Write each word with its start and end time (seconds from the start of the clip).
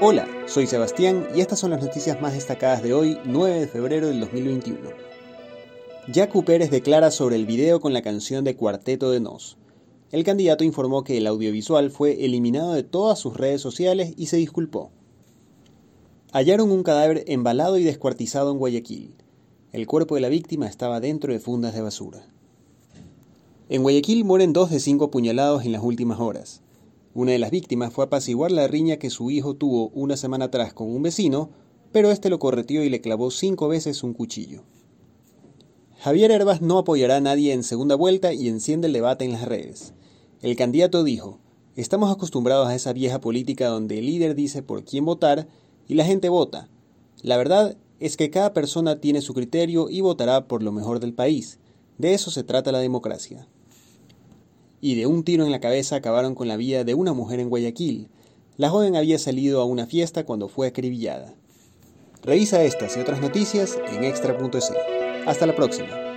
Hola, 0.00 0.28
soy 0.46 0.68
Sebastián 0.68 1.26
y 1.34 1.40
estas 1.40 1.58
son 1.58 1.72
las 1.72 1.82
noticias 1.82 2.20
más 2.20 2.32
destacadas 2.32 2.84
de 2.84 2.94
hoy, 2.94 3.18
9 3.24 3.58
de 3.58 3.66
febrero 3.66 4.06
del 4.06 4.20
2021. 4.20 4.78
Jacu 6.14 6.44
Pérez 6.44 6.70
declara 6.70 7.10
sobre 7.10 7.34
el 7.34 7.46
video 7.46 7.80
con 7.80 7.92
la 7.92 8.00
canción 8.00 8.44
de 8.44 8.54
Cuarteto 8.54 9.10
de 9.10 9.18
Nos. 9.18 9.56
El 10.12 10.22
candidato 10.22 10.62
informó 10.62 11.02
que 11.02 11.18
el 11.18 11.26
audiovisual 11.26 11.90
fue 11.90 12.24
eliminado 12.24 12.74
de 12.74 12.84
todas 12.84 13.18
sus 13.18 13.36
redes 13.36 13.60
sociales 13.60 14.14
y 14.16 14.26
se 14.26 14.36
disculpó. 14.36 14.92
Hallaron 16.30 16.70
un 16.70 16.84
cadáver 16.84 17.24
embalado 17.26 17.76
y 17.76 17.82
descuartizado 17.82 18.52
en 18.52 18.58
Guayaquil. 18.58 19.16
El 19.72 19.88
cuerpo 19.88 20.14
de 20.14 20.20
la 20.20 20.28
víctima 20.28 20.68
estaba 20.68 21.00
dentro 21.00 21.32
de 21.32 21.40
fundas 21.40 21.74
de 21.74 21.82
basura. 21.82 22.24
En 23.68 23.82
Guayaquil 23.82 24.24
mueren 24.24 24.52
dos 24.52 24.70
de 24.70 24.78
cinco 24.78 25.06
apuñalados 25.06 25.64
en 25.64 25.72
las 25.72 25.82
últimas 25.82 26.20
horas. 26.20 26.62
Una 27.18 27.32
de 27.32 27.40
las 27.40 27.50
víctimas 27.50 27.92
fue 27.92 28.04
apaciguar 28.04 28.52
la 28.52 28.68
riña 28.68 28.98
que 28.98 29.10
su 29.10 29.32
hijo 29.32 29.56
tuvo 29.56 29.88
una 29.88 30.16
semana 30.16 30.44
atrás 30.44 30.72
con 30.72 30.88
un 30.88 31.02
vecino, 31.02 31.50
pero 31.90 32.12
este 32.12 32.30
lo 32.30 32.38
correteó 32.38 32.84
y 32.84 32.90
le 32.90 33.00
clavó 33.00 33.32
cinco 33.32 33.66
veces 33.66 34.04
un 34.04 34.14
cuchillo. 34.14 34.62
Javier 35.98 36.30
Herbas 36.30 36.62
no 36.62 36.78
apoyará 36.78 37.16
a 37.16 37.20
nadie 37.20 37.52
en 37.52 37.64
segunda 37.64 37.96
vuelta 37.96 38.32
y 38.32 38.46
enciende 38.46 38.86
el 38.86 38.92
debate 38.92 39.24
en 39.24 39.32
las 39.32 39.42
redes. 39.42 39.94
El 40.42 40.54
candidato 40.54 41.02
dijo, 41.02 41.40
estamos 41.74 42.12
acostumbrados 42.12 42.68
a 42.68 42.76
esa 42.76 42.92
vieja 42.92 43.20
política 43.20 43.66
donde 43.66 43.98
el 43.98 44.06
líder 44.06 44.36
dice 44.36 44.62
por 44.62 44.84
quién 44.84 45.04
votar 45.04 45.48
y 45.88 45.94
la 45.94 46.04
gente 46.04 46.28
vota. 46.28 46.68
La 47.22 47.36
verdad 47.36 47.76
es 47.98 48.16
que 48.16 48.30
cada 48.30 48.54
persona 48.54 49.00
tiene 49.00 49.22
su 49.22 49.34
criterio 49.34 49.90
y 49.90 50.02
votará 50.02 50.46
por 50.46 50.62
lo 50.62 50.70
mejor 50.70 51.00
del 51.00 51.14
país. 51.14 51.58
De 51.98 52.14
eso 52.14 52.30
se 52.30 52.44
trata 52.44 52.70
la 52.70 52.78
democracia 52.78 53.48
y 54.80 54.94
de 54.94 55.06
un 55.06 55.24
tiro 55.24 55.44
en 55.44 55.50
la 55.50 55.60
cabeza 55.60 55.96
acabaron 55.96 56.34
con 56.34 56.48
la 56.48 56.56
vida 56.56 56.84
de 56.84 56.94
una 56.94 57.12
mujer 57.12 57.40
en 57.40 57.48
Guayaquil. 57.48 58.08
La 58.56 58.70
joven 58.70 58.96
había 58.96 59.18
salido 59.18 59.60
a 59.60 59.64
una 59.64 59.86
fiesta 59.86 60.24
cuando 60.24 60.48
fue 60.48 60.66
acribillada. 60.66 61.34
Revisa 62.22 62.62
estas 62.64 62.96
y 62.96 63.00
otras 63.00 63.20
noticias 63.20 63.78
en 63.92 64.04
extra.es. 64.04 64.72
Hasta 65.26 65.46
la 65.46 65.54
próxima. 65.54 66.07